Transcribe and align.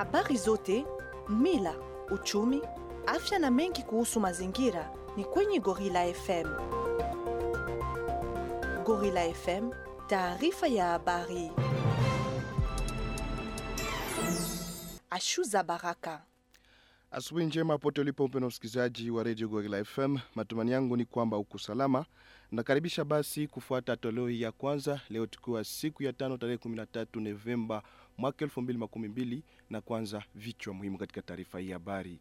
Habari 0.00 0.36
zote, 0.36 0.84
mila, 1.28 1.74
uchumi, 2.10 2.62
afya 3.06 3.38
na 3.38 3.50
mengi 3.50 3.82
kuhusu 3.82 4.20
mazingira 4.20 4.90
ni 5.16 5.24
kwenye 5.24 5.60
Gorilla 5.60 6.14
FM. 6.14 6.46
Gorilla 8.84 9.34
FM, 9.34 9.70
taarifa 10.06 10.66
ya 10.68 10.86
habari. 10.86 11.50
Ashuza 15.10 15.62
Baraka. 15.62 16.22
Asubuhi 17.10 17.46
njema 17.46 17.78
pote 17.78 18.00
ulipo 18.00 18.28
mpendwa 18.28 18.48
msikilizaji 18.48 19.10
wa 19.10 19.22
Radio 19.24 19.48
Gorilla 19.48 19.84
FM. 19.84 20.16
Matumani 20.34 20.70
yangu 20.70 20.96
ni 20.96 21.04
kwamba 21.04 21.38
uko 21.38 21.58
salama. 21.58 22.04
Nakaribisha 22.50 23.04
basi 23.04 23.46
kufuata 23.46 23.96
toleo 23.96 24.30
ya 24.30 24.52
kwanza 24.52 25.00
leo 25.10 25.26
tukiwa 25.26 25.64
siku 25.64 26.02
ya 26.02 26.12
tano 26.12 26.36
tarehe 26.36 26.56
13 26.58 27.20
Novemba 27.20 27.82
mwaka 28.20 28.44
2012 28.44 29.40
na 29.70 29.80
kwanza 29.80 30.22
vichwa 30.34 30.74
muhimu 30.74 30.98
katika 30.98 31.22
taarifa 31.22 31.58
hii 31.58 31.70
habari. 31.70 32.18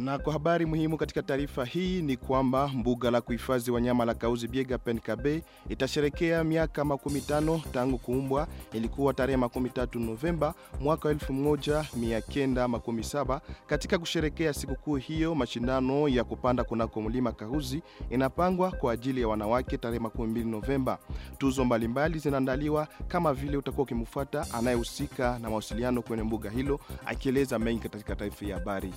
Na 0.00 0.18
kwa 0.18 0.32
habari 0.32 0.66
muhimu 0.66 0.96
katika 0.96 1.22
taarifa 1.22 1.64
hii 1.64 2.02
ni 2.02 2.16
kwamba 2.16 2.68
mbuga 2.68 3.10
la 3.10 3.20
kuhifadhi 3.20 3.70
wanyama 3.70 4.04
la 4.04 4.14
Kauzi 4.14 4.48
Biega 4.48 4.78
Penkabe 4.78 5.42
itasherekea 5.68 6.44
miaka 6.44 6.84
makumi 6.84 7.20
tano 7.20 7.62
tangu 7.72 7.98
kuumbwa. 7.98 8.46
Ilikuwa 8.72 9.14
tarehe 9.14 9.36
makumi 9.36 9.70
tatu 9.70 10.00
Novemba 10.00 10.54
mwaka 10.80 11.08
wa 11.08 11.14
elfu 11.14 11.32
moja 11.32 11.84
mia 11.96 12.20
kenda 12.20 12.68
makumi 12.68 13.04
saba. 13.04 13.40
Katika 13.66 13.98
kusherekea 13.98 14.52
sikukuu 14.52 14.96
hiyo, 14.96 15.34
mashindano 15.34 16.08
ya 16.08 16.24
kupanda 16.24 16.64
kunako 16.64 17.00
mlima 17.02 17.32
Kauzi 17.32 17.82
inapangwa 18.10 18.70
kwa 18.70 18.92
ajili 18.92 19.20
ya 19.20 19.28
wanawake 19.28 19.78
tarehe 19.78 20.00
makumi 20.00 20.28
mbili 20.28 20.50
Novemba. 20.50 20.98
Tuzo 21.38 21.64
mbalimbali 21.64 22.18
zinaandaliwa 22.18 22.88
kama 23.08 23.34
vile 23.34 23.56
utakuwa 23.56 23.82
ukimfuata 23.84 24.46
anayehusika 24.54 25.38
na 25.38 25.50
mawasiliano 25.50 26.02
kwenye 26.02 26.22
mbuga 26.22 26.50
hilo 26.50 26.80
akieleza 27.06 27.58
mengi 27.58 27.88
katika 27.88 28.16
taarifa 28.16 28.46
ya 28.46 28.58
habari. 28.58 28.92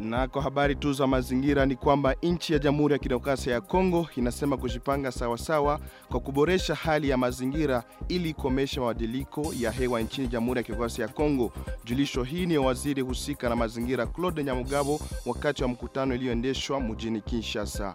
Na 0.00 0.28
kwa 0.28 0.42
habari 0.42 0.74
tu 0.74 0.92
za 0.92 1.06
mazingira 1.06 1.66
ni 1.66 1.76
kwamba 1.76 2.14
nchi 2.22 2.52
ya 2.52 2.58
Jamhuri 2.58 2.92
ya 2.92 2.98
Kidemokrasia 2.98 3.52
ya 3.52 3.60
Kongo 3.60 4.08
inasema 4.16 4.56
kujipanga 4.56 5.12
sawasawa 5.12 5.80
kwa 6.08 6.20
kuboresha 6.20 6.74
hali 6.74 7.08
ya 7.08 7.16
mazingira 7.16 7.84
ili 8.08 8.34
kukomesha 8.34 8.80
mabadiliko 8.80 9.54
ya 9.58 9.70
hewa 9.70 10.00
nchini 10.00 10.28
Jamhuri 10.28 10.58
ya 10.58 10.62
Kidemokrasia 10.62 11.04
ya 11.06 11.12
Kongo. 11.12 11.52
Julisho 11.84 12.22
hii 12.22 12.46
ni 12.46 12.58
waziri 12.58 13.02
husika 13.02 13.48
na 13.48 13.56
mazingira 13.56 14.06
Claude 14.06 14.44
Nyamugabo 14.44 15.00
wakati 15.26 15.62
wa 15.62 15.68
mkutano 15.68 16.14
iliyoendeshwa 16.14 16.80
mjini 16.80 17.20
Kinshasa. 17.20 17.94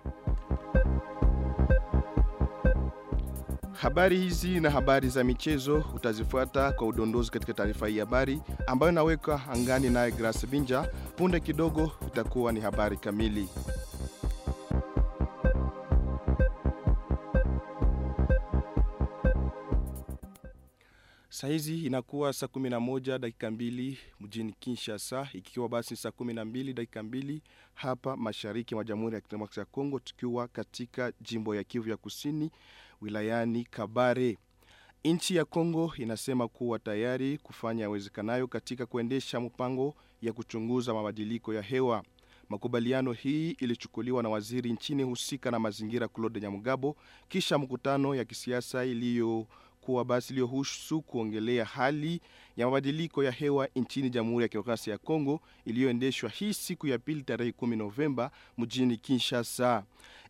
Habari 3.82 4.18
hizi 4.20 4.60
na 4.60 4.70
habari 4.70 5.10
za 5.10 5.24
michezo 5.24 5.84
utazifuata 5.96 6.72
kwa 6.72 6.88
udondozi 6.88 7.32
katika 7.32 7.54
taarifa 7.54 7.88
hii 7.88 8.00
habari 8.00 8.42
ambayo 8.68 8.92
inawekwa 8.92 9.42
angani 9.54 9.90
naye 9.90 10.12
Grace 10.12 10.48
Binja. 10.48 10.90
Punde 11.16 11.40
kidogo 11.40 11.92
itakuwa 12.08 12.52
ni 12.52 12.60
habari 12.60 12.98
kamili. 12.98 13.50
Saizi 21.46 21.86
inakuwa 21.86 22.34
saa 22.34 22.46
11 22.48 23.18
dakika 23.20 23.52
mbili 23.52 23.98
mjini 24.20 24.54
Kinshasa, 24.60 25.30
ikiwa 25.34 25.70
basi 25.70 25.96
saa 25.96 26.10
12 26.10 26.74
dakika 26.74 27.04
mbili 27.04 27.42
hapa 27.74 28.18
mashariki 28.18 28.76
mwa 28.76 28.84
Jamhuri 28.84 29.16
ya 29.16 29.22
Kidemokrasia 29.22 29.62
ya 29.62 29.66
Kongo, 29.66 30.00
tukiwa 30.00 30.48
katika 30.48 31.14
jimbo 31.22 31.56
ya 31.56 31.64
Kivu 31.64 31.90
ya 31.90 31.98
Kusini 31.98 32.52
wilayani 33.02 33.64
Kabare. 33.64 34.38
Nchi 35.04 35.36
ya 35.36 35.46
Kongo 35.46 35.94
inasema 35.98 36.48
kuwa 36.48 36.80
tayari 36.80 37.38
kufanya 37.38 37.86
awezekanayo 37.86 38.48
katika 38.48 38.86
kuendesha 38.86 39.40
mpango 39.40 39.96
ya 40.22 40.34
kuchunguza 40.34 40.94
mabadiliko 40.94 41.54
ya 41.54 41.62
hewa. 41.62 42.04
Makubaliano 42.50 43.12
hii 43.12 43.52
ilichukuliwa 43.52 44.24
na 44.24 44.30
waziri 44.30 44.72
nchini 44.72 45.04
husika 45.04 45.52
na 45.52 45.60
mazingira 45.60 46.08
Claude 46.08 46.40
Nyamugabo 46.42 46.96
kisha 47.28 47.58
mkutano 47.58 48.16
ya 48.16 48.26
kisiasa 48.26 48.86
iliyo 48.86 49.48
kuwa 49.86 50.06
basi 50.06 50.34
iliyohusu 50.34 51.02
kuongelea 51.02 51.66
hali 51.66 52.22
ya 52.58 52.66
mabadiliko 52.66 53.24
ya 53.24 53.32
hewa 53.32 53.68
nchini 53.76 54.10
Jamhuri 54.10 54.44
ya 54.44 54.48
Kidemokrasia 54.48 54.94
ya 54.94 54.98
Kongo 54.98 55.42
iliyoendeshwa 55.66 56.30
hii 56.30 56.54
siku 56.54 56.88
ya 56.88 56.98
pili 57.00 57.22
tarehe 57.22 57.52
10 57.52 57.76
Novemba 57.76 58.32
mjini 58.58 58.98
Kinshasa. 58.98 59.84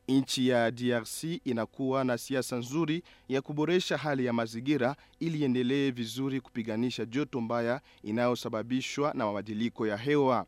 Nchi 0.08 0.48
ya 0.48 0.72
DRC 0.72 1.24
inakuwa 1.24 2.04
na 2.04 2.18
siasa 2.18 2.56
nzuri 2.56 3.04
ya 3.30 3.42
kuboresha 3.42 3.98
hali 3.98 4.26
ya 4.26 4.34
mazingira 4.34 4.96
ili 5.20 5.40
iendelee 5.40 5.92
vizuri 5.92 6.42
kupiganisha 6.42 7.06
joto 7.06 7.42
mbaya 7.42 7.82
inayosababishwa 8.04 9.14
na 9.14 9.26
mabadiliko 9.26 9.88
ya 9.88 9.98
hewa. 9.98 10.46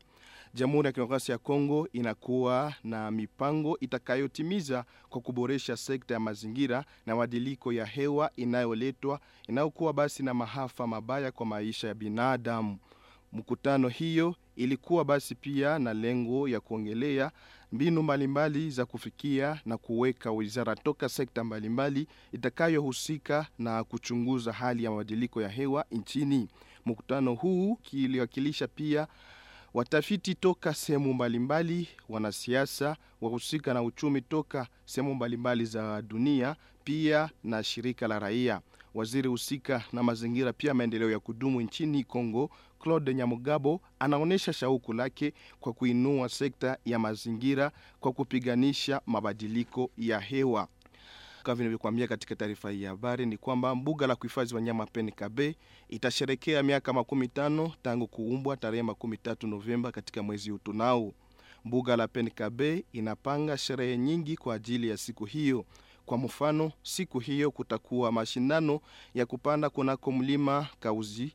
Jamhuri 0.54 0.86
ya 0.86 0.92
Kidemokrasia 0.92 1.32
ya 1.32 1.38
Kongo 1.38 1.88
inakuwa 1.92 2.74
na 2.84 3.10
mipango 3.10 3.78
itakayotimiza 3.80 4.84
kwa 5.08 5.20
kuboresha 5.20 5.76
sekta 5.76 6.14
ya 6.14 6.20
mazingira 6.20 6.84
na 7.06 7.14
mabadiliko 7.14 7.72
ya 7.72 7.86
hewa 7.86 8.30
inayoletwa 8.36 9.20
inayokuwa 9.48 9.92
basi 9.92 10.22
na 10.22 10.34
mahafa 10.34 10.86
mabaya 10.86 11.32
kwa 11.32 11.46
maisha 11.46 11.88
ya 11.88 11.94
binadamu. 11.94 12.78
Mkutano 13.32 13.88
hiyo 13.88 14.34
ilikuwa 14.56 15.04
basi 15.04 15.34
pia 15.34 15.78
na 15.78 15.94
lengo 15.94 16.48
ya 16.48 16.60
kuongelea 16.60 17.30
mbinu 17.72 18.02
mbalimbali 18.02 18.70
za 18.70 18.86
kufikia 18.86 19.60
na 19.66 19.76
kuweka 19.78 20.30
wizara 20.32 20.76
toka 20.76 21.08
sekta 21.08 21.44
mbalimbali 21.44 22.06
itakayohusika 22.32 23.46
na 23.58 23.84
kuchunguza 23.84 24.52
hali 24.52 24.84
ya 24.84 24.90
mabadiliko 24.90 25.42
ya 25.42 25.48
hewa 25.48 25.84
nchini. 25.90 26.48
Mkutano 26.86 27.34
huu 27.34 27.76
kiliwakilisha 27.76 28.68
pia 28.68 29.06
watafiti 29.74 30.34
toka 30.34 30.74
sehemu 30.74 31.14
mbalimbali, 31.14 31.88
wanasiasa, 32.08 32.96
wahusika 33.20 33.74
na 33.74 33.82
uchumi 33.82 34.20
toka 34.20 34.66
sehemu 34.84 35.14
mbalimbali 35.14 35.64
za 35.64 36.02
dunia, 36.02 36.56
pia 36.84 37.30
na 37.44 37.62
shirika 37.64 38.08
la 38.08 38.18
raia. 38.18 38.60
Waziri 38.94 39.28
husika 39.28 39.84
na 39.92 40.02
mazingira 40.02 40.52
pia 40.52 40.74
maendeleo 40.74 41.10
ya 41.10 41.18
kudumu 41.20 41.60
nchini 41.60 42.04
Kongo, 42.04 42.50
Claude 42.80 43.14
Nyamugabo 43.14 43.80
anaonyesha 43.98 44.52
shauku 44.52 44.92
lake 44.92 45.32
kwa 45.60 45.72
kuinua 45.72 46.28
sekta 46.28 46.78
ya 46.84 46.98
mazingira 46.98 47.72
kwa 48.00 48.12
kupiganisha 48.12 49.00
mabadiliko 49.06 49.90
ya 49.98 50.20
hewa. 50.20 50.68
Kama 51.48 51.56
vinavyokuambia 51.56 52.06
katika 52.08 52.36
taarifa 52.36 52.70
hii 52.70 52.82
ya 52.82 52.90
habari 52.90 53.26
ni 53.26 53.36
kwamba 53.36 53.74
mbuga 53.74 54.06
la 54.06 54.16
kuhifadhi 54.16 54.54
wanyama 54.54 54.86
Penkabe 54.86 55.56
itasherekea 55.88 56.62
miaka 56.62 56.92
makumi 56.92 57.28
tano 57.28 57.72
tangu 57.82 58.06
kuumbwa 58.06 58.56
tarehe 58.56 58.82
makumi 58.82 59.16
tatu 59.16 59.46
Novemba 59.46 59.92
katika 59.92 60.22
mwezi 60.22 60.52
utunao. 60.52 61.12
Mbuga 61.64 61.96
la 61.96 62.08
Penkabe 62.08 62.84
inapanga 62.92 63.56
sherehe 63.58 63.96
nyingi 63.98 64.36
kwa 64.36 64.54
ajili 64.54 64.88
ya 64.88 64.96
siku 64.96 65.24
hiyo. 65.24 65.64
Kwa 66.06 66.18
mfano, 66.18 66.72
siku 66.82 67.18
hiyo 67.18 67.50
kutakuwa 67.50 68.12
mashindano 68.12 68.80
ya 69.14 69.26
kupanda 69.26 69.70
kunako 69.70 70.12
mlima 70.12 70.68
Kauzi 70.80 71.32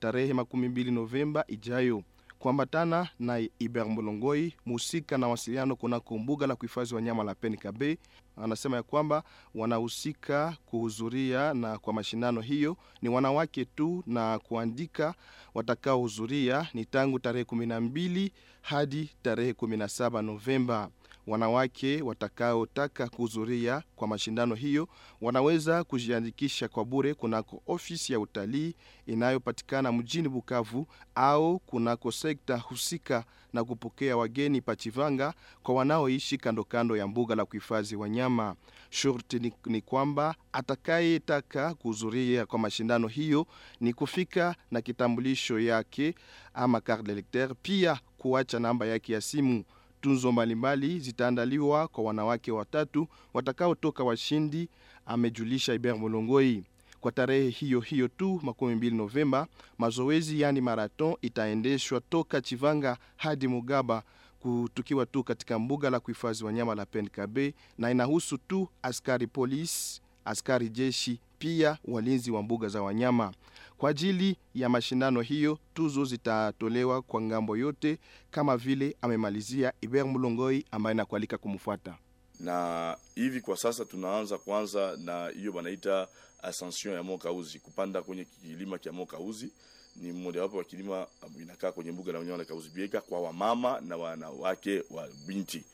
tarehe 0.00 0.32
makumi 0.32 0.68
mbili 0.68 0.90
Novemba 0.90 1.44
ijayo 1.48 2.02
kuambatana 2.38 3.08
na 3.18 3.48
Iber 3.58 3.86
Mulongoi 3.86 4.54
muhusika 4.66 5.18
na 5.18 5.28
wasiliano 5.28 5.76
kunako 5.76 6.18
mbuga 6.18 6.46
la 6.46 6.56
kuhifadhi 6.56 6.94
wanyama 6.94 7.24
la 7.24 7.34
Penkabe 7.34 7.98
anasema 8.36 8.76
ya 8.76 8.82
kwamba 8.82 9.22
wanahusika 9.54 10.56
kuhudhuria 10.66 11.54
na 11.54 11.78
kwa 11.78 11.92
mashindano 11.92 12.40
hiyo 12.40 12.76
ni 13.02 13.08
wanawake 13.08 13.64
tu, 13.64 14.02
na 14.06 14.38
kuandika 14.38 15.14
watakaohudhuria 15.54 16.68
ni 16.74 16.84
tangu 16.84 17.18
tarehe 17.18 17.44
12 17.44 18.30
hadi 18.62 19.10
tarehe 19.22 19.52
17 19.52 20.22
Novemba. 20.22 20.88
Wanawake 21.26 22.02
watakaotaka 22.02 23.08
kuhudhuria 23.08 23.82
kwa 23.96 24.08
mashindano 24.08 24.54
hiyo 24.54 24.88
wanaweza 25.20 25.84
kujiandikisha 25.84 26.68
kwa 26.68 26.84
bure 26.84 27.14
kunako 27.14 27.62
ofisi 27.66 28.12
ya 28.12 28.20
utalii 28.20 28.74
inayopatikana 29.06 29.92
mjini 29.92 30.28
Bukavu 30.28 30.86
au 31.14 31.58
kunako 31.58 32.12
sekta 32.12 32.56
husika 32.56 33.24
na 33.52 33.64
kupokea 33.64 34.16
wageni 34.16 34.60
Pachivanga 34.60 35.34
kwa 35.62 35.74
wanaoishi 35.74 36.38
kando 36.38 36.64
kando 36.64 36.96
ya 36.96 37.06
mbuga 37.06 37.34
la 37.34 37.44
kuhifadhi 37.44 37.96
wanyama. 37.96 38.56
Shurti 38.90 39.38
ni, 39.38 39.52
ni 39.66 39.80
kwamba 39.80 40.34
atakayetaka 40.52 41.74
kuhudhuria 41.74 42.46
kwa 42.46 42.58
mashindano 42.58 43.08
hiyo 43.08 43.46
ni 43.80 43.92
kufika 43.92 44.54
na 44.70 44.80
kitambulisho 44.80 45.58
yake 45.60 46.14
ama 46.54 46.80
carte 46.80 47.02
d'electeur, 47.06 47.54
pia 47.62 48.00
kuacha 48.18 48.58
namba 48.58 48.86
yake 48.86 49.12
ya 49.12 49.20
simu. 49.20 49.64
Tunzo 50.06 50.32
mbalimbali 50.32 51.00
zitaandaliwa 51.00 51.88
kwa 51.88 52.04
wanawake 52.04 52.52
watatu 52.52 53.08
watakaotoka 53.34 54.04
washindi, 54.04 54.68
amejulisha 55.06 55.74
Iber 55.74 55.96
Molongoi. 55.98 56.62
Kwa 57.00 57.12
tarehe 57.12 57.48
hiyo 57.50 57.80
hiyo 57.80 58.08
tu 58.08 58.40
makumi 58.42 58.74
mbili 58.74 58.96
Novemba, 58.96 59.46
mazoezi 59.78 60.40
yani 60.40 60.60
marathon 60.60 61.14
itaendeshwa 61.22 62.00
toka 62.00 62.40
Chivanga 62.40 62.96
hadi 63.16 63.48
Mugaba 63.48 64.02
kutukiwa 64.40 65.06
tu 65.06 65.24
katika 65.24 65.58
mbuga 65.58 65.90
la 65.90 66.00
kuhifadhi 66.00 66.44
wanyama 66.44 66.74
la 66.74 66.86
Penkabe, 66.86 67.54
na 67.78 67.90
inahusu 67.90 68.38
tu 68.38 68.68
askari 68.82 69.26
polisi, 69.26 70.00
askari 70.24 70.68
jeshi, 70.68 71.20
pia 71.38 71.78
walinzi 71.84 72.30
wa 72.30 72.42
mbuga 72.42 72.68
za 72.68 72.82
wanyama. 72.82 73.32
Kwa 73.78 73.90
ajili 73.90 74.36
ya 74.54 74.68
mashindano 74.68 75.20
hiyo, 75.20 75.58
tuzo 75.74 76.04
zitatolewa 76.04 77.02
kwa 77.02 77.20
ng'ambo 77.22 77.56
yote, 77.56 77.98
kama 78.30 78.56
vile 78.56 78.96
amemalizia 79.02 79.72
Iber 79.80 80.04
Mulongoi 80.06 80.64
ambaye 80.70 80.94
nakualika 80.94 81.38
kumfuata. 81.38 81.98
na 82.40 82.96
hivi 83.14 83.40
kwa 83.40 83.56
sasa 83.56 83.84
tunaanza 83.84 84.38
kwanza 84.38 84.96
na 85.04 85.28
hiyo 85.28 85.52
banaita 85.52 86.08
ascension 86.42 86.94
ya 86.94 87.02
Mokauzi, 87.02 87.58
kupanda 87.58 88.02
kwenye 88.02 88.24
kilima 88.24 88.78
cha 88.78 88.92
Mokauzi. 88.92 89.50
Ni 89.96 90.12
mmoja 90.12 90.42
wapo 90.42 90.56
wa 90.56 90.64
kilima 90.64 91.06
inakaa 91.42 91.72
kwenye 91.72 91.92
mbuga 91.92 92.12
la 92.12 92.18
wanyama 92.18 92.38
la 92.38 92.44
Kauzi 92.44 92.68
Biega 92.68 93.00
kwa 93.00 93.20
wamama 93.20 93.80
na 93.80 93.96
wanawake 93.96 94.82
wa 94.90 95.08
binti. 95.26 95.64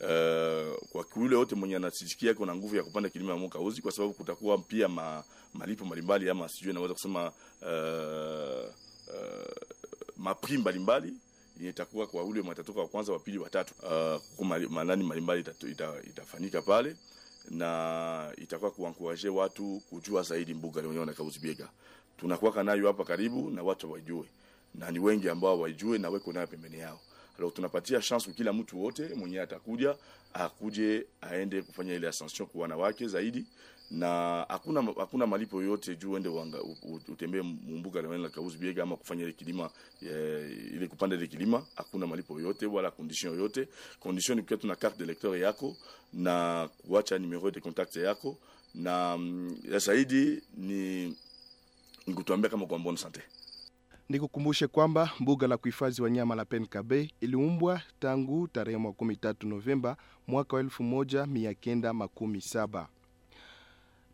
Uh, 0.00 0.76
kwa 0.88 1.04
kule 1.04 1.36
wote 1.36 1.54
mwenye 1.54 1.76
anasikia 1.76 2.34
kuna 2.34 2.54
nguvu 2.56 2.76
ya 2.76 2.82
kupanda 2.82 3.08
kilima 3.08 3.30
ya 3.32 3.36
mwaka 3.38 3.58
uzi, 3.58 3.82
kwa 3.82 3.92
sababu 3.92 4.14
kutakuwa 4.14 4.58
pia 4.58 4.88
ma, 4.88 5.24
malipo 5.54 5.84
mbalimbali 5.84 6.30
ama 6.30 6.48
sijui 6.48 6.72
naweza 6.74 6.94
kusema 6.94 7.32
uh, 7.62 8.68
uh, 9.14 9.52
mapri 10.16 10.58
mbalimbali 10.58 11.12
itakuwa 11.68 12.06
kwa 12.06 12.24
ule 12.24 12.42
matatoka 12.42 12.80
wa 12.80 12.88
kwanza, 12.88 13.12
wa 13.12 13.18
pili, 13.18 13.38
wa 13.38 13.50
tatu. 13.50 13.74
Uh, 14.38 14.46
manani 14.70 15.04
mbalimbali 15.04 15.40
ita, 15.40 15.52
ita, 15.70 15.92
itafanyika 16.06 16.62
pale 16.62 16.96
na 17.50 18.32
itakuwa 18.36 18.70
kuankuraje 18.70 19.28
watu 19.28 19.82
kujua 19.90 20.22
zaidi 20.22 20.54
mbuga 20.54 20.82
lenyewe 20.82 21.06
na 21.06 21.12
Kauzi 21.12 21.38
Biega. 21.38 21.68
Tunakuwa 22.16 22.62
nayo 22.64 22.86
hapa 22.86 23.04
karibu 23.04 23.50
na 23.50 23.62
watu 23.62 23.92
wajue, 23.92 24.24
na 24.74 24.90
ni 24.90 24.98
wengi 24.98 25.28
ambao 25.28 25.60
wajue 25.60 25.98
na 25.98 26.08
weko 26.10 26.32
nayo 26.32 26.46
pembeni 26.46 26.78
yao. 26.78 27.00
Alors 27.40 27.52
tunapatia 27.54 28.00
chance 28.00 28.24
kwa 28.24 28.34
kila 28.34 28.52
mtu 28.52 28.82
wote 28.82 29.14
mwenye 29.14 29.40
atakuja 29.40 29.96
akuje 30.34 31.06
aende 31.20 31.62
kufanya 31.62 31.94
ile 31.94 32.08
ascension 32.08 32.48
kwa 32.48 32.62
wanawake 32.62 33.08
zaidi 33.08 33.44
na 33.90 34.06
hakuna 34.48 34.82
hakuna 34.82 35.26
malipo 35.26 35.62
yote 35.62 35.96
juu 35.96 36.16
ende 36.16 36.28
utembee 37.08 37.42
mumbuga 37.42 38.02
la 38.02 38.28
Kauzi 38.28 38.58
Biega 38.58 38.82
ama 38.82 38.96
kufanya 38.96 39.22
ile 39.22 39.32
kilima 39.32 39.70
e, 40.02 40.06
ile 40.74 40.88
kupanda 40.88 41.16
ile 41.16 41.26
kilima, 41.26 41.66
hakuna 41.76 42.06
malipo 42.06 42.40
yote 42.40 42.66
wala 42.66 42.90
condition 42.90 43.38
yote. 43.38 43.68
Condition 44.00 44.38
ni 44.38 44.44
tuna 44.56 44.76
carte 44.76 44.98
de 44.98 45.04
lecteur 45.06 45.36
yako 45.38 45.76
na 46.12 46.68
kuacha 46.86 47.18
numero 47.18 47.50
de 47.50 47.60
contact 47.60 47.96
yako 47.96 48.38
na 48.74 49.18
ya 49.72 49.78
zaidi 49.78 50.42
ni 50.56 51.16
nikutuambia 52.06 52.50
kama 52.50 52.66
kwa 52.66 52.78
bonne 52.78 52.98
sante. 52.98 53.20
Nikukumbushe 54.10 54.66
kwamba 54.66 55.10
mbuga 55.20 55.46
la 55.46 55.56
kuhifadhi 55.56 56.02
wanyama 56.02 56.34
la 56.34 56.44
Penkabe 56.44 57.10
iliumbwa 57.20 57.82
tangu 58.00 58.48
tarehe 58.48 58.78
13 58.78 59.46
Novemba 59.48 59.96
mwaka 60.26 60.56
wa 60.56 60.62
1917. 60.62 62.86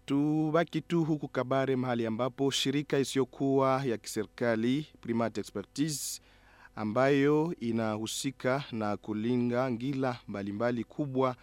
Tubaki 0.07 0.81
tu 0.81 1.05
huku 1.05 1.29
Kabare, 1.29 1.77
mahali 1.77 2.07
ambapo 2.07 2.51
shirika 2.51 2.99
isiyokuwa 2.99 3.83
ya 3.85 3.97
kiserikali 3.99 4.87
Primate 5.01 5.41
Expertise 5.41 6.21
ambayo 6.75 7.55
inahusika 7.61 8.65
na 8.73 8.97
kulinga 8.97 9.71
ngila 9.71 10.19
mbalimbali 10.29 10.85
kubwa 10.85 11.37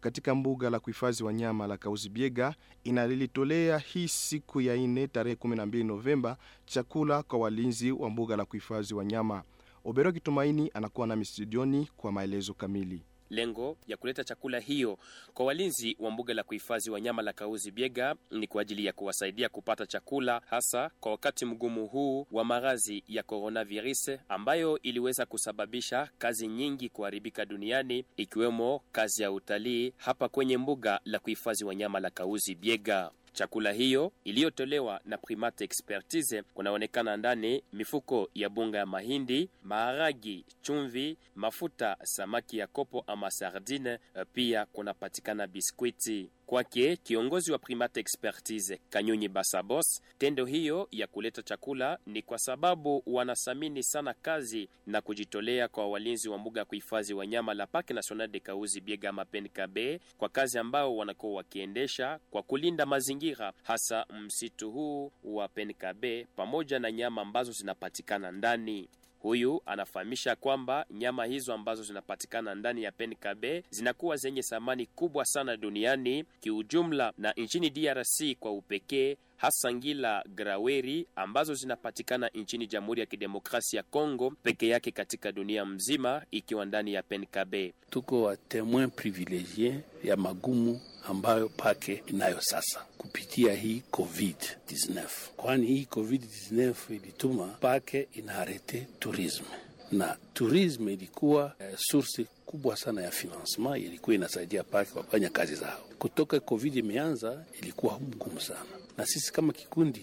katika 0.00 0.34
mbuga 0.34 0.70
la 0.70 0.80
kuhifadhi 0.80 1.22
wanyama 1.24 1.66
la 1.66 1.76
Kauzibiega 1.76 2.54
inalilitolea 2.84 3.78
hii 3.78 4.08
siku 4.08 4.60
ya 4.60 4.74
ine 4.74 5.08
tarehe 5.08 5.36
12 5.36 5.84
Novemba 5.86 6.36
chakula 6.64 7.22
kwa 7.22 7.38
walinzi 7.38 7.92
wa 7.92 8.10
mbuga 8.10 8.36
la 8.36 8.44
kuhifadhi 8.44 8.94
wanyama. 8.94 9.42
Obero 9.84 10.12
Kitumaini 10.12 10.70
anakuwa 10.74 11.06
nami 11.06 11.24
studioni 11.24 11.88
kwa 11.96 12.12
maelezo 12.12 12.54
kamili. 12.54 13.02
Lengo 13.30 13.76
ya 13.86 13.96
kuleta 13.96 14.24
chakula 14.24 14.58
hiyo 14.60 14.98
kwa 15.34 15.46
walinzi 15.46 15.96
wa 16.00 16.10
mbuga 16.10 16.34
la 16.34 16.42
kuhifadhi 16.42 16.90
wanyama 16.90 17.22
la 17.22 17.32
Kauzi 17.32 17.70
Biega 17.70 18.14
ni 18.30 18.46
kwa 18.46 18.62
ajili 18.62 18.84
ya 18.84 18.92
kuwasaidia 18.92 19.48
kupata 19.48 19.86
chakula, 19.86 20.42
hasa 20.46 20.90
kwa 21.00 21.12
wakati 21.12 21.44
mgumu 21.46 21.86
huu 21.86 22.26
wa 22.32 22.44
maradhi 22.44 23.04
ya 23.08 23.22
coronavirus 23.22 24.10
ambayo 24.28 24.78
iliweza 24.82 25.26
kusababisha 25.26 26.08
kazi 26.18 26.48
nyingi 26.48 26.88
kuharibika 26.88 27.44
duniani, 27.44 28.04
ikiwemo 28.16 28.82
kazi 28.92 29.22
ya 29.22 29.32
utalii 29.32 29.92
hapa 29.96 30.28
kwenye 30.28 30.56
mbuga 30.58 31.00
la 31.04 31.18
kuhifadhi 31.18 31.64
wanyama 31.64 32.00
la 32.00 32.10
Kauzi 32.10 32.54
Biega. 32.54 33.10
Chakula 33.40 33.72
hiyo 33.72 34.12
iliyotolewa 34.24 35.00
na 35.04 35.18
Primate 35.18 35.64
Expertise 35.64 36.42
kunaonekana 36.42 37.16
ndani 37.16 37.62
mifuko 37.72 38.30
ya 38.34 38.48
bunga 38.48 38.78
ya 38.78 38.86
mahindi, 38.86 39.50
maharagi, 39.62 40.44
chumvi, 40.62 41.16
mafuta, 41.34 41.96
samaki 42.02 42.58
ya 42.58 42.66
kopo 42.66 43.04
ama 43.06 43.30
sardine, 43.30 43.98
pia 44.32 44.66
kunapatikana 44.66 45.46
biskwiti. 45.46 46.30
Kwake 46.54 46.96
kiongozi 46.96 47.52
wa 47.52 47.58
Primate 47.58 48.00
Expertise 48.00 48.80
Kanyunyi 48.90 49.28
Basabos, 49.28 50.02
tendo 50.18 50.44
hiyo 50.46 50.88
ya 50.90 51.06
kuleta 51.06 51.42
chakula 51.42 51.98
ni 52.06 52.22
kwa 52.22 52.38
sababu 52.38 53.02
wanathamini 53.06 53.82
sana 53.82 54.14
kazi 54.14 54.68
na 54.86 55.00
kujitolea 55.00 55.68
kwa 55.68 55.88
walinzi 55.88 56.28
wa 56.28 56.38
mbuga 56.38 56.60
ya 56.60 56.64
kuhifadhi 56.64 57.14
wanyama 57.14 57.54
la 57.54 57.66
Parc 57.66 57.90
National 57.90 58.28
de 58.28 58.40
Kauzi 58.40 58.80
Biega 58.80 59.12
Mapenkabe, 59.12 60.00
kwa 60.18 60.28
kazi 60.28 60.58
ambao 60.58 60.96
wanakuwa 60.96 61.32
wakiendesha 61.36 62.18
kwa 62.30 62.42
kulinda 62.42 62.86
mazingira, 62.86 63.52
hasa 63.62 64.06
msitu 64.24 64.70
huu 64.70 65.12
wa 65.24 65.48
Penkabe 65.48 66.26
pamoja 66.36 66.78
na 66.78 66.92
nyama 66.92 67.22
ambazo 67.22 67.52
zinapatikana 67.52 68.32
ndani. 68.32 68.88
Huyu 69.20 69.62
anafahamisha 69.66 70.36
kwamba 70.36 70.86
nyama 70.90 71.24
hizo 71.24 71.54
ambazo 71.54 71.82
zinapatikana 71.82 72.54
ndani 72.54 72.82
ya 72.82 72.92
Penkabe 72.92 73.64
zinakuwa 73.70 74.16
zenye 74.16 74.42
thamani 74.42 74.86
kubwa 74.86 75.24
sana 75.24 75.56
duniani 75.56 76.24
kiujumla 76.40 77.12
na 77.18 77.32
nchini 77.32 77.70
DRC 77.70 78.36
kwa 78.40 78.52
upekee, 78.52 79.16
hasa 79.36 79.72
ngila 79.74 80.24
graweri 80.34 81.06
ambazo 81.16 81.54
zinapatikana 81.54 82.28
nchini 82.34 82.66
Jamhuri 82.66 83.00
ya 83.00 83.06
Kidemokrasia 83.06 83.76
ya 83.76 83.82
Kongo 83.82 84.30
peke 84.42 84.68
yake 84.68 84.90
katika 84.90 85.32
dunia 85.32 85.64
mzima, 85.64 86.22
ikiwa 86.30 86.64
ndani 86.64 86.92
ya 86.92 87.02
Penkabe. 87.02 87.72
Tuko 87.90 88.22
wa 88.22 88.36
temoin 88.36 88.90
privilegie 88.90 89.80
ya 90.04 90.16
magumu 90.16 90.80
ambayo 91.08 91.48
pake 91.48 92.02
inayo 92.06 92.40
sasa 92.40 92.80
kupitia 92.98 93.54
hii 93.54 93.82
COVID-19, 93.92 95.04
kwani 95.36 95.66
hii 95.66 95.86
COVID-19 95.90 96.74
ilituma 96.90 97.46
pake 97.46 98.08
inaarete 98.12 98.86
tourisme 98.98 99.46
na 99.92 100.16
tourisme 100.34 100.92
ilikuwa 100.92 101.52
eh, 101.58 101.74
source 101.76 102.26
kubwa 102.46 102.76
sana 102.76 103.02
ya 103.02 103.10
financement, 103.10 103.84
ilikuwa 103.84 104.14
inasaidia 104.14 104.62
pake 104.64 104.90
kwa 104.92 105.02
kufanya 105.02 105.30
kazi 105.30 105.54
zao. 105.54 105.80
Kutoka 105.98 106.40
COVID 106.40 106.76
imeanza 106.76 107.44
ilikuwa 107.62 108.00
mgumu 108.00 108.40
sana, 108.40 108.60
na 108.98 109.06
sisi 109.06 109.32
kama 109.32 109.52
kikundi 109.52 110.00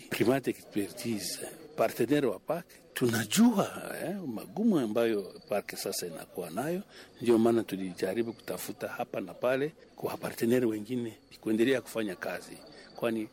Expertise 0.48 1.40
partenere 1.76 2.28
wa 2.28 2.40
park 2.40 2.66
tunajua 2.98 3.94
eh, 4.04 4.16
magumu 4.28 4.80
ambayo 4.80 5.22
park 5.50 5.76
sasa 5.76 6.08
inakuwa 6.08 6.50
nayo. 6.50 6.82
Ndio 7.22 7.38
maana 7.38 7.64
tulijaribu 7.64 8.34
kutafuta 8.34 8.88
hapa 8.88 9.22
na 9.22 9.34
pale 9.34 9.72
kwa 9.96 10.12
waparteneri 10.12 10.66
wengine 10.66 11.18
kuendelea 11.42 11.82
kufanya 11.82 12.16
kazi, 12.16 12.58
kwani 12.96 13.28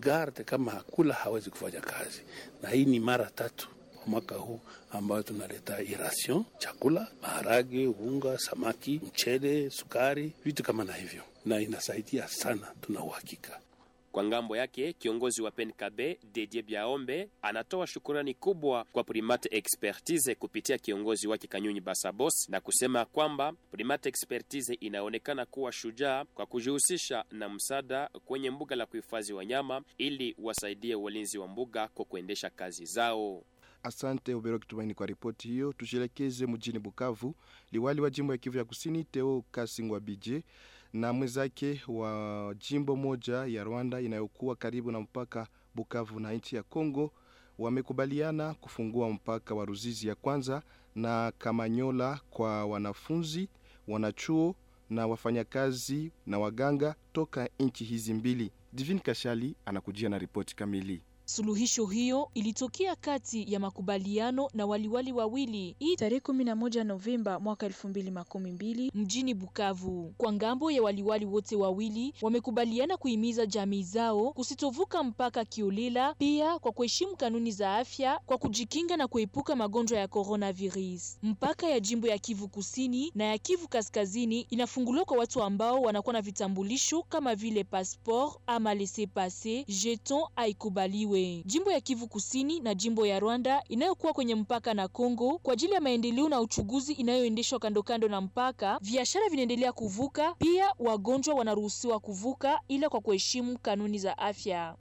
garde 0.00 0.44
kama 0.44 0.72
hakula 0.72 1.14
hawezi 1.14 1.50
kufanya 1.50 1.80
kazi, 1.80 2.22
na 2.62 2.68
hii 2.70 2.84
ni 2.84 3.00
mara 3.00 3.30
tatu 3.34 3.68
kwa 3.96 4.06
mwaka 4.06 4.34
huu 4.34 4.60
ambayo 4.90 5.22
tunaleta 5.22 5.82
iration 5.82 6.44
chakula, 6.58 7.08
maharage, 7.22 7.86
unga, 7.86 8.38
samaki, 8.38 9.00
mchele, 9.06 9.70
sukari, 9.70 10.32
vitu 10.44 10.62
kama 10.62 10.84
na 10.84 10.92
hivyo, 10.92 11.22
na 11.44 11.60
inasaidia 11.60 12.28
sana, 12.28 12.66
tuna 12.80 13.00
uhakika. 13.00 13.60
Kwa 14.12 14.24
ng'ambo 14.24 14.56
yake 14.56 14.92
kiongozi 14.92 15.42
wa 15.42 15.50
Penkabe 15.50 16.18
Dedie 16.32 16.62
Biaombe 16.62 17.28
anatoa 17.42 17.86
shukurani 17.86 18.34
kubwa 18.34 18.84
kwa 18.92 19.04
Primate 19.04 19.48
Expertise 19.56 20.34
kupitia 20.34 20.78
kiongozi 20.78 21.28
wake 21.28 21.46
Kanyunyi 21.46 21.80
Basabos 21.80 22.48
na 22.48 22.60
kusema 22.60 23.04
kwamba 23.04 23.52
Primate 23.70 24.08
Expertise 24.08 24.74
inaonekana 24.74 25.46
kuwa 25.46 25.72
shujaa 25.72 26.24
kwa 26.24 26.46
kujihusisha 26.46 27.24
na 27.30 27.48
msaada 27.48 28.08
kwenye 28.24 28.50
mbuga 28.50 28.76
la 28.76 28.86
kuhifadhi 28.86 29.32
wanyama 29.32 29.82
ili 29.98 30.36
wasaidie 30.38 30.94
walinzi 30.94 31.38
wa 31.38 31.48
mbuga 31.48 31.88
kwa 31.88 32.04
kuendesha 32.04 32.50
kazi 32.50 32.84
zao. 32.84 33.42
Asante 33.82 34.34
Ubero 34.34 34.58
Kitumaini 34.58 34.94
kwa 34.94 35.06
ripoti 35.06 35.48
hiyo. 35.48 35.72
Tujielekeze 35.72 36.46
mjini 36.46 36.78
Bukavu. 36.78 37.34
Liwali 37.72 38.00
wa 38.00 38.10
jimbo 38.10 38.32
ya 38.32 38.38
Kivu 38.38 38.58
ya 38.58 38.64
Kusini 38.64 39.04
Teo 39.04 39.44
Kasingwa 39.50 40.00
Bije 40.00 40.42
na 40.92 41.12
mwenzake 41.12 41.80
wa 41.88 42.54
jimbo 42.58 42.96
moja 42.96 43.34
ya 43.46 43.64
Rwanda 43.64 44.00
inayokuwa 44.00 44.56
karibu 44.56 44.92
na 44.92 45.00
mpaka 45.00 45.46
Bukavu 45.74 46.20
na 46.20 46.32
nchi 46.32 46.56
ya 46.56 46.62
Kongo 46.62 47.12
wamekubaliana 47.58 48.54
kufungua 48.54 49.10
mpaka 49.10 49.54
wa 49.54 49.64
Ruzizi 49.64 50.08
ya 50.08 50.14
kwanza 50.14 50.62
na 50.94 51.32
Kamanyola 51.38 52.20
kwa 52.30 52.66
wanafunzi, 52.66 53.48
wanachuo 53.88 54.54
na 54.90 55.06
wafanyakazi 55.06 56.12
na 56.26 56.38
waganga 56.38 56.94
toka 57.12 57.48
nchi 57.60 57.84
hizi 57.84 58.14
mbili. 58.14 58.52
Divin 58.72 59.00
Kashali 59.00 59.54
anakujia 59.66 60.08
na 60.08 60.18
ripoti 60.18 60.56
kamili. 60.56 61.02
Suluhisho 61.34 61.86
hiyo 61.86 62.30
ilitokea 62.34 62.96
kati 62.96 63.52
ya 63.52 63.60
makubaliano 63.60 64.48
na 64.54 64.66
waliwali 64.66 65.12
wawili 65.12 65.76
hii 65.78 65.96
tarehe 65.96 66.20
11 66.20 66.84
Novemba 66.84 67.40
mwaka 67.40 67.68
2012 67.68 68.90
mjini 68.94 69.34
Bukavu. 69.34 70.14
Kwa 70.18 70.32
ng'ambo 70.32 70.70
ya 70.70 70.82
waliwali 70.82 71.26
wote 71.26 71.56
wawili 71.56 72.14
wamekubaliana 72.22 72.96
kuhimiza 72.96 73.46
jamii 73.46 73.82
zao 73.82 74.32
kusitovuka 74.32 75.02
mpaka 75.02 75.44
kiolela, 75.44 76.14
pia 76.14 76.58
kwa 76.58 76.72
kuheshimu 76.72 77.16
kanuni 77.16 77.50
za 77.52 77.76
afya 77.76 78.20
kwa 78.26 78.38
kujikinga 78.38 78.96
na 78.96 79.08
kuepuka 79.08 79.56
magonjwa 79.56 79.98
ya 79.98 80.08
coronavirus. 80.08 81.18
Mpaka 81.22 81.66
ya 81.68 81.80
jimbo 81.80 82.06
ya 82.08 82.18
Kivu 82.18 82.48
Kusini 82.48 83.12
na 83.14 83.24
ya 83.24 83.38
Kivu 83.38 83.68
Kaskazini 83.68 84.40
inafunguliwa 84.40 85.04
kwa 85.04 85.16
watu 85.18 85.42
ambao 85.42 85.80
wanakuwa 85.82 86.12
na 86.12 86.20
vitambulisho 86.22 87.02
kama 87.02 87.34
vile 87.34 87.64
passport 87.64 88.34
ama 88.46 88.74
laissez 88.74 89.08
passer, 89.14 89.64
jeton 89.66 90.22
haikubaliwe. 90.36 91.19
Jimbo 91.46 91.72
ya 91.72 91.80
Kivu 91.80 92.08
Kusini 92.08 92.60
na 92.60 92.74
jimbo 92.74 93.06
ya 93.06 93.20
Rwanda 93.20 93.62
inayokuwa 93.68 94.12
kwenye 94.12 94.34
mpaka 94.34 94.74
na 94.74 94.88
Kongo 94.88 95.38
kwa 95.38 95.52
ajili 95.52 95.72
ya 95.72 95.80
maendeleo 95.80 96.28
na 96.28 96.40
uchunguzi 96.40 96.92
inayoendeshwa 96.92 97.58
kando 97.58 97.82
kando 97.82 98.08
na 98.08 98.20
mpaka, 98.20 98.78
biashara 98.82 99.28
vinaendelea 99.28 99.72
kuvuka, 99.72 100.34
pia 100.34 100.66
wagonjwa 100.78 101.34
wanaruhusiwa 101.34 102.00
kuvuka, 102.00 102.60
ila 102.68 102.88
kwa 102.88 103.00
kuheshimu 103.00 103.58
kanuni 103.58 103.98
za 103.98 104.18
afya. 104.18 104.76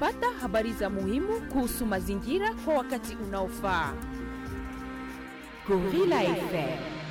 Pata 0.00 0.30
habari 0.40 0.72
za 0.72 0.90
muhimu 0.90 1.40
kuhusu 1.52 1.86
mazingira 1.86 2.54
kwa 2.54 2.74
wakati 2.74 3.14
unaofaa. 3.16 3.94
Gorilla 5.68 6.20
FM. 6.20 7.01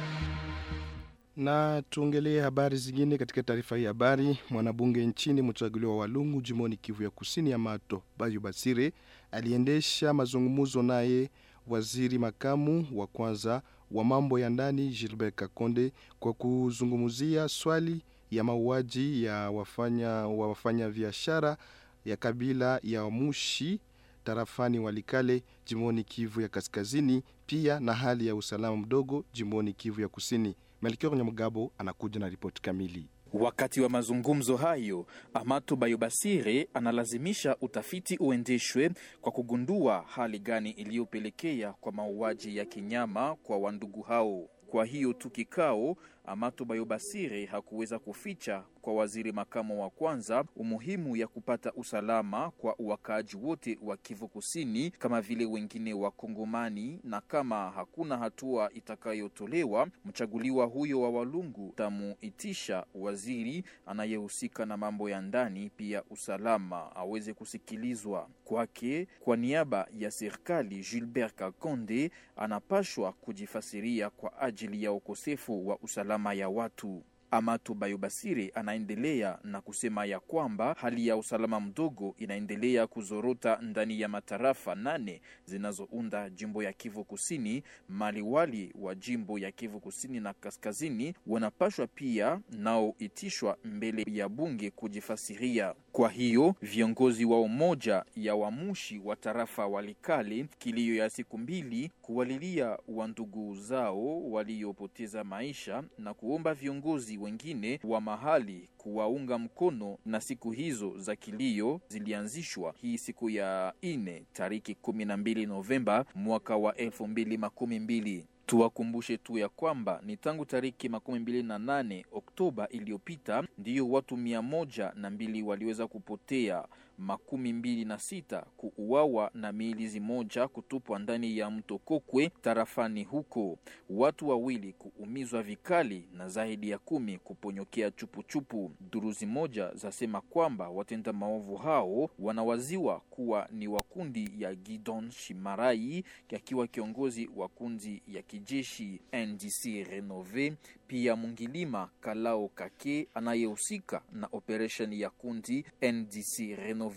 Na 1.41 1.81
tuongelee 1.89 2.39
habari 2.41 2.77
zingine 2.77 3.17
katika 3.17 3.43
taarifa 3.43 3.77
hii 3.77 3.85
habari. 3.85 4.39
Mwanabunge 4.49 5.05
nchini 5.05 5.41
mchaguliwa 5.41 5.91
wa 5.91 5.97
Walungu 5.99 6.41
jimoni 6.41 6.77
Kivu 6.77 7.03
ya 7.03 7.09
Kusini, 7.09 7.51
ya 7.51 7.57
Mato 7.57 8.03
Bayu 8.17 8.41
Basire 8.41 8.93
aliendesha 9.31 10.13
mazungumzo 10.13 10.83
naye 10.83 11.29
waziri 11.67 12.17
makamu 12.19 12.87
wa 12.93 13.07
kwanza 13.07 13.61
wa 13.91 14.03
mambo 14.03 14.39
ya 14.39 14.49
ndani 14.49 14.87
Gilbert 14.89 15.35
Kakonde 15.35 15.91
kwa 16.19 16.33
kuzungumzia 16.33 17.47
swali 17.49 18.01
ya 18.31 18.43
mauaji 18.43 19.23
ya 19.23 19.51
wafanya, 19.51 20.09
wa 20.09 20.47
wafanya 20.47 20.89
biashara 20.89 21.57
ya 22.05 22.17
kabila 22.17 22.79
ya 22.83 23.09
Mushi 23.09 23.79
tarafani 24.23 24.79
Walikale 24.79 25.43
jimoni 25.65 26.03
Kivu 26.03 26.41
ya 26.41 26.47
Kaskazini, 26.47 27.23
pia 27.45 27.79
na 27.79 27.93
hali 27.93 28.27
ya 28.27 28.35
usalama 28.35 28.77
mdogo 28.77 29.25
jimoni 29.33 29.73
Kivu 29.73 30.01
ya 30.01 30.07
Kusini. 30.07 30.55
Melchior 30.81 31.15
Nyamugabo 31.17 31.71
anakuja 31.77 32.19
na 32.19 32.29
ripoti 32.29 32.61
kamili. 32.61 33.09
Wakati 33.33 33.81
wa 33.81 33.89
mazungumzo 33.89 34.57
hayo, 34.57 35.05
Amato 35.33 35.75
Bayobasire 35.75 36.67
analazimisha 36.73 37.57
utafiti 37.61 38.17
uendeshwe 38.17 38.91
kwa 39.21 39.31
kugundua 39.31 40.05
hali 40.07 40.39
gani 40.39 40.71
iliyopelekea 40.71 41.73
kwa 41.73 41.91
mauaji 41.91 42.57
ya 42.57 42.65
kinyama 42.65 43.35
kwa 43.35 43.57
wandugu 43.57 44.01
hao. 44.01 44.49
Kwa 44.67 44.85
hiyo 44.85 45.13
tu 45.13 45.29
kikao, 45.29 45.97
Amato 46.25 46.65
Bayobasire 46.65 47.45
hakuweza 47.45 47.99
kuficha 47.99 48.63
kwa 48.81 48.93
waziri 48.93 49.31
makamo 49.31 49.81
wa 49.83 49.89
kwanza 49.89 50.43
umuhimu 50.55 51.15
ya 51.15 51.27
kupata 51.27 51.73
usalama 51.73 52.51
kwa 52.51 52.75
wakaaji 52.79 53.37
wote 53.37 53.77
wa 53.81 53.97
Kivu 53.97 54.27
Kusini 54.27 54.91
kama 54.91 55.21
vile 55.21 55.45
wengine 55.45 55.93
wa 55.93 56.11
Kongomani, 56.11 56.99
na 57.03 57.21
kama 57.21 57.71
hakuna 57.71 58.17
hatua 58.17 58.71
itakayotolewa, 58.73 59.87
mchaguliwa 60.05 60.65
huyo 60.65 61.01
wa 61.01 61.09
Walungu 61.09 61.73
tamuitisha 61.75 62.85
waziri 62.95 63.63
anayehusika 63.85 64.65
na 64.65 64.77
mambo 64.77 65.09
ya 65.09 65.21
ndani 65.21 65.69
pia 65.69 66.03
usalama 66.09 66.95
aweze 66.95 67.33
kusikilizwa 67.33 68.29
kwake. 68.45 69.07
Kwa 69.19 69.37
niaba 69.37 69.87
ya 69.97 70.11
serikali, 70.11 70.79
Gilbert 70.91 71.35
Kakonde 71.35 72.11
anapashwa 72.35 73.13
kujifasiria 73.13 74.09
kwa 74.09 74.39
ajili 74.41 74.83
ya 74.83 74.91
ukosefu 74.91 75.67
wa 75.67 75.77
usalama 75.79 76.20
ya 76.33 76.49
watu. 76.49 77.03
amatu 77.33 77.73
Bayobasire 77.73 78.51
anaendelea 78.55 79.39
na 79.43 79.61
kusema 79.61 80.05
ya 80.05 80.19
kwamba 80.19 80.75
hali 80.79 81.07
ya 81.07 81.17
usalama 81.17 81.59
mdogo 81.59 82.15
inaendelea 82.17 82.87
kuzorota 82.87 83.59
ndani 83.61 84.01
ya 84.01 84.07
matarafa 84.07 84.75
nane 84.75 85.21
zinazounda 85.45 86.29
jimbo 86.29 86.63
ya 86.63 86.73
Kivu 86.73 87.03
Kusini. 87.05 87.63
Maliwali 87.89 88.73
wa 88.79 88.95
jimbo 88.95 89.39
ya 89.39 89.51
Kivu 89.51 89.79
Kusini 89.79 90.19
na 90.19 90.33
Kaskazini 90.33 91.13
wanapashwa 91.27 91.87
pia 91.87 92.39
nao 92.49 92.95
itishwa 92.99 93.57
mbele 93.63 94.05
ya 94.07 94.29
bunge 94.29 94.71
kujifasiria. 94.71 95.75
Kwa 95.91 96.09
hiyo 96.09 96.55
viongozi 96.61 97.25
wa 97.25 97.41
umoja 97.41 98.03
ya 98.15 98.35
wamushi 98.35 98.99
wa 98.99 99.15
tarafa 99.15 99.67
Walikale 99.67 100.45
kilio 100.59 100.95
ya 100.95 101.09
siku 101.09 101.37
mbili 101.37 101.91
kuwalilia 102.01 102.77
wa 102.87 103.07
ndugu 103.07 103.55
zao 103.55 104.31
waliopoteza 104.31 105.23
maisha 105.23 105.83
na 105.97 106.13
kuomba 106.13 106.53
viongozi 106.53 107.17
wengine 107.17 107.79
wa 107.83 108.01
mahali 108.01 108.69
kuwaunga 108.77 109.37
mkono, 109.37 109.97
na 110.05 110.21
siku 110.21 110.51
hizo 110.51 110.97
za 110.97 111.15
kilio 111.15 111.81
zilianzishwa 111.87 112.73
hii 112.81 112.97
siku 112.97 113.29
ya 113.29 113.73
ine 113.81 114.23
tariki 114.33 114.75
kumi 114.75 115.05
na 115.05 115.17
mbili 115.17 115.45
Novemba 115.45 116.05
mwaka 116.15 116.57
wa 116.57 116.75
elfu 116.75 117.07
mbili 117.07 117.37
makumi 117.37 117.79
mbili. 117.79 118.27
Tuwakumbushe 118.45 119.17
tu 119.17 119.37
ya 119.37 119.49
kwamba 119.49 120.01
ni 120.05 120.17
tangu 120.17 120.45
tariki 120.45 120.89
makumi 120.89 121.19
mbili 121.19 121.43
na 121.43 121.59
nane 121.59 122.05
Oktoba 122.11 122.67
iliyopita 122.69 123.43
ndiyo 123.57 123.89
watu 123.89 124.17
mia 124.17 124.41
moja 124.41 124.91
na 124.95 125.09
mbili 125.09 125.41
waliweza 125.43 125.87
kupotea, 125.87 126.65
makumi 127.05 127.53
mbili 127.53 127.85
na 127.85 127.99
sita 127.99 128.45
kuuawa 128.57 129.31
na 129.33 129.51
miili 129.51 129.87
zimoja 129.87 130.47
kutupwa 130.47 130.99
ndani 130.99 131.37
ya 131.37 131.49
mto 131.49 131.77
Kokwe 131.77 132.31
tarafani 132.41 133.03
huko, 133.03 133.57
watu 133.89 134.29
wawili 134.29 134.73
kuumizwa 134.73 135.43
vikali 135.43 136.07
na 136.13 136.29
zaidi 136.29 136.69
ya 136.69 136.77
kumi 136.77 137.17
kuponyokea 137.17 137.91
chupuchupu. 137.91 138.71
Duruzi 138.91 139.25
moja 139.25 139.71
zasema 139.75 140.21
kwamba 140.21 140.69
watenda 140.69 141.13
maovu 141.13 141.55
hao 141.55 142.09
wanawaziwa 142.19 142.99
kuwa 143.09 143.47
ni 143.51 143.67
wakundi 143.67 144.29
ya 144.37 144.55
Gidon 144.55 145.11
Shimarai 145.11 146.03
akiwa 146.35 146.67
kiongozi 146.67 147.29
wa 147.35 147.47
kundi 147.47 148.01
ya 148.07 148.21
kijeshi 148.21 149.01
NDC 149.13 149.65
Renove, 149.89 150.53
pia 150.87 151.15
Mungilima 151.15 151.89
Kalao 152.01 152.47
Kake 152.47 153.07
anayehusika 153.13 154.01
na 154.11 154.29
operesheni 154.31 155.01
ya 155.01 155.09
kundi 155.09 155.65
NDC 155.81 156.39
Renove. 156.55 156.90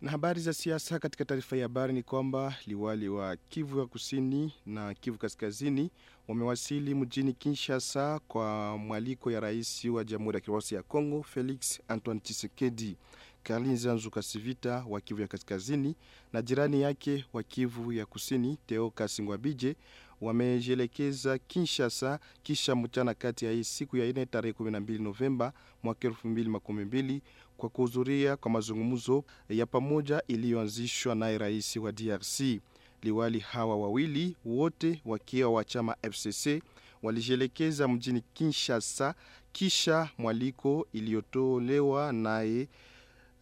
Na 0.00 0.10
habari 0.10 0.40
za 0.40 0.52
siasa 0.54 0.98
katika 0.98 1.24
taarifa 1.24 1.56
ya 1.56 1.62
habari 1.62 1.92
ni 1.92 2.02
kwamba 2.02 2.54
liwali 2.66 3.08
wa 3.08 3.36
Kivu 3.36 3.78
ya 3.80 3.86
Kusini 3.86 4.54
na 4.66 4.94
Kivu 4.94 5.18
Kaskazini 5.18 5.90
wamewasili 6.28 6.94
mjini 6.94 7.32
Kinshasa 7.32 8.18
kwa 8.28 8.78
mwaliko 8.78 9.30
ya 9.30 9.40
rais 9.40 9.84
wa 9.84 10.04
Jamhuri 10.04 10.36
ya 10.36 10.40
Kidemokrasia 10.40 10.76
ya 10.78 10.82
Kongo 10.82 11.22
Felix 11.22 11.80
Antoine 11.88 12.20
Tshisekedi. 12.20 12.96
Karlin 13.42 13.76
Zanzu 13.76 14.10
Kasivita 14.10 14.84
wa 14.88 15.00
Kivu 15.00 15.20
ya 15.20 15.28
Kaskazini 15.28 15.94
na 16.32 16.42
jirani 16.42 16.82
yake 16.82 17.24
wa 17.32 17.42
Kivu 17.42 17.92
ya 17.92 18.06
Kusini 18.06 18.58
Teo 18.66 18.90
Kasingwabije 18.90 19.76
wamejielekeza 20.20 21.38
Kinshasa 21.38 22.18
kisha 22.42 22.76
mchana 22.76 23.14
kati 23.14 23.44
ya 23.44 23.52
hii 23.52 23.64
siku 23.64 23.96
ya 23.96 24.06
ine 24.06 24.26
tarehe 24.26 24.52
12 24.58 25.02
Novemba 25.02 25.52
mwaka 25.82 26.08
2012 26.08 27.20
kwa 27.56 27.68
kuhudhuria 27.68 28.36
kwa 28.36 28.50
mazungumzo 28.50 29.24
ya 29.48 29.66
pamoja 29.66 30.22
iliyoanzishwa 30.28 31.14
naye 31.14 31.38
rais 31.38 31.76
wa 31.76 31.92
DRC. 31.92 32.40
Liwali 33.02 33.38
hawa 33.38 33.76
wawili 33.76 34.36
wote 34.44 35.00
wakiwa 35.04 35.50
wa 35.50 35.64
chama 35.64 35.96
FCC 36.12 36.62
walijielekeza 37.02 37.88
mjini 37.88 38.22
Kinshasa 38.34 39.14
kisha 39.52 40.08
mwaliko 40.18 40.86
iliyotolewa 40.92 42.12
naye 42.12 42.68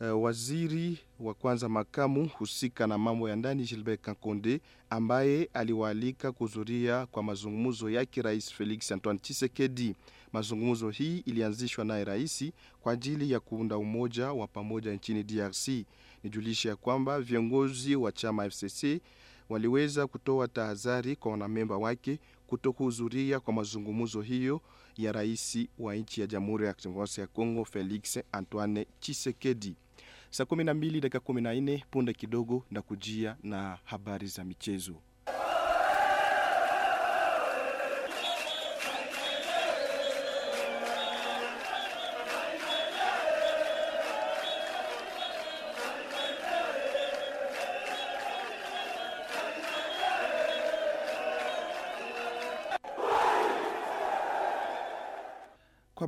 uh, 0.00 0.22
waziri 0.24 0.98
wa 1.20 1.34
kwanza 1.34 1.68
makamu 1.68 2.28
husika 2.28 2.86
na 2.86 2.98
mambo 2.98 3.28
ya 3.28 3.36
ndani 3.36 3.62
Gilbert 3.62 4.00
Kankonde 4.00 4.60
ambaye 4.90 5.48
aliwaalika 5.54 6.32
kuhudhuria 6.32 7.06
kwa 7.06 7.22
mazungumzo 7.22 7.90
yake 7.90 8.22
Rais 8.22 8.52
Felix 8.52 8.92
Antoine 8.92 9.18
Tshisekedi. 9.18 9.94
Mazungumzo 10.38 10.90
hii 10.90 11.18
ilianzishwa 11.18 11.84
naye 11.84 12.04
rais 12.04 12.44
kwa 12.80 12.92
ajili 12.92 13.30
ya 13.30 13.40
kuunda 13.40 13.76
umoja 13.78 14.32
wa 14.32 14.46
pamoja 14.46 14.92
nchini 14.92 15.22
DRC. 15.22 15.68
Nijulishe 16.24 16.68
ya 16.68 16.76
kwamba 16.76 17.20
viongozi 17.20 17.96
wa 17.96 18.12
chama 18.12 18.50
FCC 18.50 19.00
waliweza 19.48 20.06
kutoa 20.06 20.48
tahadhari 20.48 21.16
kwa 21.16 21.32
wanamemba 21.32 21.76
wake 21.76 22.18
kutokuhudhuria 22.46 23.40
kwa 23.40 23.52
mazungumzo 23.54 24.20
hiyo 24.22 24.60
ya 24.96 25.12
rais 25.12 25.58
wa 25.78 25.94
nchi 25.96 26.20
ya 26.20 26.26
Jamhuri 26.26 26.66
ya 26.66 26.72
Kidemokrasia 26.74 27.22
ya 27.22 27.28
Kongo 27.28 27.64
Felix 27.64 28.18
Antoine 28.32 28.86
Chisekedi. 29.00 29.76
Saa 30.30 30.44
12 30.44 31.00
dakika 31.00 31.18
14 31.18 31.82
punde 31.90 32.12
kidogo 32.12 32.64
na 32.70 32.82
kujia 32.82 33.36
na 33.42 33.78
habari 33.84 34.26
za 34.26 34.44
michezo. 34.44 34.94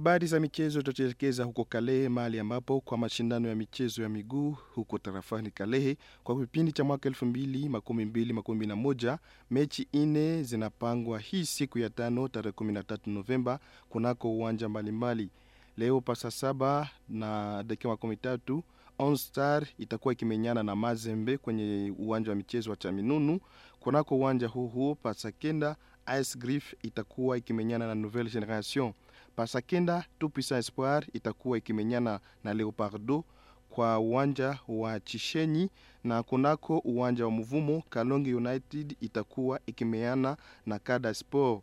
Habari 0.06 0.26
za 0.26 0.40
michezo 0.40 0.82
tutaelekeza 0.82 1.44
huko 1.44 1.64
Kalehe, 1.64 2.08
mahali 2.08 2.38
ambapo 2.38 2.80
kwa 2.80 2.98
mashindano 2.98 3.48
ya 3.48 3.54
michezo 3.54 4.02
ya 4.02 4.08
miguu 4.08 4.56
huko 4.74 4.98
tarafani 4.98 5.50
Kalehe 5.50 5.96
kwa 6.24 6.40
kipindi 6.40 6.72
cha 6.72 6.84
mwaka 6.84 7.08
2022-2021 7.08 9.18
mechi 9.50 9.88
ine 9.92 10.42
zinapangwa 10.42 11.18
hii 11.18 11.44
siku 11.44 11.78
ya 11.78 11.90
tano 11.90 12.28
tarehe 12.28 12.56
13 12.56 12.98
Novemba 13.10 13.58
kunako 13.88 14.30
uwanja 14.32 14.68
mbalimbali. 14.68 15.28
Leo 15.76 16.00
pasa 16.00 16.30
saba 16.30 16.90
na 17.08 17.62
dakika 17.62 17.88
makumi 17.88 18.16
tatu 18.16 18.62
On 18.98 19.16
Star 19.16 19.66
itakuwa 19.78 20.14
ikimenyana 20.14 20.62
na 20.62 20.76
Mazembe 20.76 21.38
kwenye 21.38 21.94
uwanja 21.98 22.30
wa 22.30 22.36
michezo 22.36 22.70
wa 22.70 22.76
Chaminunu. 22.76 23.40
Kunako 23.80 24.16
uwanja 24.16 24.46
huu 24.48 24.66
huo 24.68 24.94
pasa 24.94 25.32
kenda 25.32 25.76
Ice 26.20 26.38
Griff 26.38 26.74
itakuwa 26.82 27.38
ikimenyana 27.38 27.86
na 27.86 27.94
Nouvelle 27.94 28.30
Generation. 28.30 28.92
Pasa 29.36 29.60
kenda 29.60 30.04
Tout 30.18 30.28
Puissant 30.32 30.58
Espoir 30.58 31.04
itakuwa 31.12 31.58
ikimenyana 31.58 32.20
na 32.44 32.54
Leopardo 32.54 33.24
kwa 33.70 33.98
uwanja 33.98 34.58
wa 34.68 35.00
Chishenyi 35.00 35.70
na 36.04 36.22
kunako 36.22 36.78
uwanja 36.78 37.24
wa 37.24 37.30
Mvumo 37.30 37.82
Kalonge 37.90 38.34
United 38.34 38.96
itakuwa 39.00 39.60
ikimeana 39.66 40.36
na 40.66 40.78
Kada 40.78 41.14
Sport. 41.14 41.62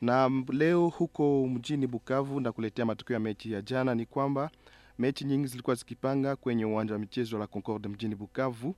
Na 0.00 0.30
leo 0.52 0.88
huko 0.88 1.46
mjini 1.46 1.86
Bukavu 1.86 2.40
na 2.40 2.52
kuletea 2.52 2.84
matukio 2.84 3.14
ya 3.14 3.20
mechi 3.20 3.52
ya 3.52 3.62
jana 3.62 3.94
ni 3.94 4.06
kwamba 4.06 4.50
mechi 4.98 5.24
nyingi 5.24 5.46
zilikuwa 5.46 5.76
zikipanga 5.76 6.36
kwenye 6.36 6.64
uwanja 6.64 6.92
wa 6.92 6.98
michezo 6.98 7.38
la 7.38 7.46
Concorde 7.46 7.88
mjini 7.88 8.14
Bukavu 8.14 8.74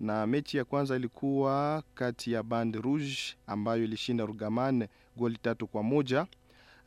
na 0.00 0.26
mechi 0.26 0.56
ya 0.56 0.64
kwanza 0.64 0.96
ilikuwa 0.96 1.82
kati 1.94 2.32
ya 2.32 2.42
Band 2.42 2.76
Rouge 2.76 3.18
ambayo 3.46 3.84
ilishinda 3.84 4.26
Rugamane 4.26 4.88
goli 5.16 5.38
tatu 5.42 5.66
kwa 5.66 5.82
moja. 5.82 6.26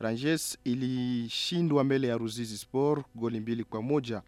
Ranges 0.02 0.58
ilishindwa 0.64 1.84
mbele 1.84 2.08
ya 2.08 2.16
Ruzizi 2.18 2.58
Sport 2.58 3.06
goli 3.14 3.40
mbili 3.40 3.64
kwa 3.64 3.82
moja 3.82 4.22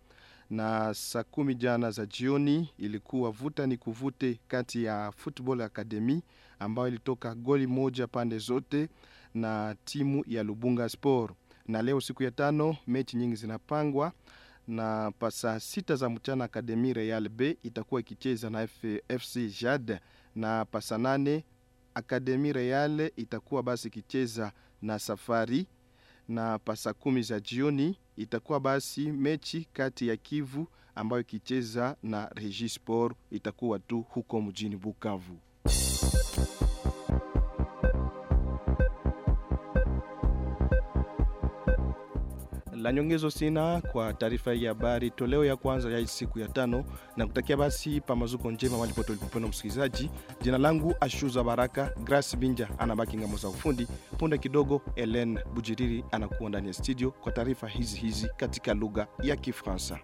na 0.50 0.94
saa 0.94 1.22
kumi 1.22 1.54
jana 1.54 1.90
za 1.90 2.06
jioni 2.06 2.70
ilikuwa 2.78 3.30
vuta 3.30 3.66
ni 3.66 3.76
kuvute 3.76 4.40
kati 4.48 4.84
ya 4.84 5.12
Football 5.16 5.60
Academy 5.60 6.22
ambayo 6.58 6.88
ilitoka 6.88 7.34
goli 7.34 7.66
moja 7.66 8.06
pande 8.06 8.38
zote 8.38 8.88
na 9.34 9.76
timu 9.84 10.24
ya 10.26 10.42
Lubunga 10.42 10.88
Sport. 10.88 11.34
Na 11.68 11.82
leo 11.82 12.00
siku 12.00 12.22
ya 12.22 12.30
tano 12.30 12.76
mechi 12.86 13.16
nyingi 13.16 13.36
zinapangwa 13.36 14.12
na 14.68 15.12
pasa 15.18 15.60
sita 15.60 15.96
za 15.96 16.10
mchana 16.10 16.44
Academy 16.44 16.92
Real 16.92 17.28
B 17.28 17.58
itakuwa 17.62 18.00
ikicheza 18.00 18.50
na 18.50 18.66
FC 19.18 19.60
Jad 19.62 20.00
na 20.34 20.64
pasa 20.64 20.98
nane 20.98 21.44
Academy 21.94 22.52
Real 22.52 23.10
itakuwa 23.16 23.62
basi 23.62 23.88
ikicheza 23.88 24.52
na 24.84 24.98
Safari 24.98 25.66
na 26.28 26.58
pasa 26.58 26.92
kumi 26.92 27.22
za 27.22 27.40
jioni 27.40 27.98
itakuwa 28.16 28.60
basi 28.60 29.12
mechi 29.12 29.68
kati 29.72 30.08
ya 30.08 30.16
Kivu 30.16 30.66
ambayo 30.94 31.22
ikicheza 31.22 31.96
na 32.02 32.28
Regi 32.34 32.68
Sport 32.68 33.16
itakuwa 33.30 33.78
tu 33.78 34.00
huko 34.08 34.40
mjini 34.42 34.76
Bukavu. 34.76 35.38
La 42.84 42.92
nyongezo 42.92 43.30
sina 43.30 43.80
kwa 43.80 44.12
taarifa 44.12 44.52
hii 44.52 44.62
ya 44.62 44.68
habari. 44.70 45.10
Toleo 45.10 45.44
ya 45.44 45.56
kwanza 45.56 45.90
ya 45.90 46.06
siku 46.06 46.38
ya 46.38 46.48
tano 46.48 46.84
na 47.16 47.26
kutakia 47.26 47.56
basi 47.56 48.00
pamazuko 48.00 48.50
njema 48.50 48.78
malipote 48.78 49.12
ulipopenda 49.12 49.48
msikilizaji. 49.48 50.10
Jina 50.42 50.58
langu 50.58 50.94
ashuza 51.00 51.44
baraka 51.44 51.90
grace 52.04 52.36
binja 52.36 52.68
anabaki 52.78 53.16
ngamo 53.16 53.36
za 53.36 53.48
ufundi. 53.48 53.86
Punde 54.18 54.38
kidogo 54.38 54.82
elen 54.96 55.38
bujiriri 55.54 56.04
anakuwa 56.10 56.48
ndani 56.50 56.66
ya 56.68 56.72
studio 56.74 57.10
kwa 57.10 57.32
taarifa 57.32 57.68
hizi 57.68 57.96
hizi 57.98 58.28
katika 58.36 58.74
lugha 58.74 59.06
ya 59.22 59.36
kifransa 59.36 59.98